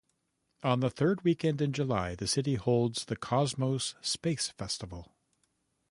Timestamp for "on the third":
0.63-1.23